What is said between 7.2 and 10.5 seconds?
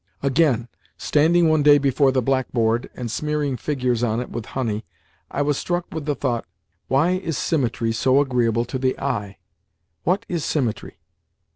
symmetry so agreeable to the eye? What is